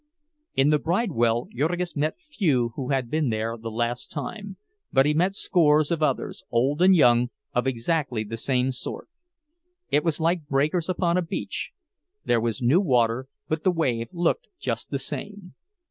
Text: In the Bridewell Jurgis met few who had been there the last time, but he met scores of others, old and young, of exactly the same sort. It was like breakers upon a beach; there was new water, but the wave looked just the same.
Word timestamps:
In 0.55 0.71
the 0.71 0.79
Bridewell 0.79 1.47
Jurgis 1.55 1.95
met 1.95 2.17
few 2.27 2.69
who 2.75 2.89
had 2.89 3.11
been 3.11 3.29
there 3.29 3.55
the 3.55 3.69
last 3.69 4.09
time, 4.09 4.57
but 4.91 5.05
he 5.05 5.13
met 5.13 5.35
scores 5.35 5.91
of 5.91 6.01
others, 6.01 6.43
old 6.49 6.81
and 6.81 6.95
young, 6.95 7.29
of 7.53 7.67
exactly 7.67 8.23
the 8.23 8.35
same 8.35 8.71
sort. 8.71 9.09
It 9.91 10.03
was 10.03 10.19
like 10.19 10.47
breakers 10.47 10.89
upon 10.89 11.17
a 11.17 11.21
beach; 11.21 11.69
there 12.25 12.41
was 12.41 12.63
new 12.63 12.79
water, 12.81 13.27
but 13.47 13.63
the 13.63 13.69
wave 13.69 14.07
looked 14.11 14.47
just 14.57 14.89
the 14.89 14.97
same. 14.97 15.53